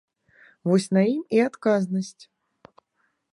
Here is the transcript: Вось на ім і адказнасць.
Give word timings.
Вось 0.71 0.87
на 0.97 1.03
ім 1.15 1.19
і 1.41 1.43
адказнасць. 1.49 2.23